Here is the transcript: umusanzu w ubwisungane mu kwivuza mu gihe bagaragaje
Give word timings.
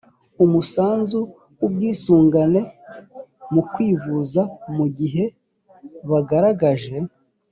umusanzu 0.43 1.19
w 1.59 1.61
ubwisungane 1.67 2.61
mu 3.53 3.61
kwivuza 3.71 4.41
mu 4.75 4.85
gihe 4.97 5.23
bagaragaje 6.09 6.95